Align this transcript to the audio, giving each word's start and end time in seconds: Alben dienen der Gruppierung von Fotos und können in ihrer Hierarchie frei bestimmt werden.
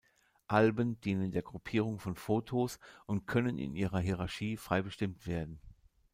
Alben 0.47 0.99
dienen 1.01 1.31
der 1.31 1.43
Gruppierung 1.43 1.99
von 1.99 2.15
Fotos 2.15 2.79
und 3.05 3.27
können 3.27 3.59
in 3.59 3.75
ihrer 3.75 3.99
Hierarchie 3.99 4.57
frei 4.57 4.81
bestimmt 4.81 5.27
werden. 5.27 5.59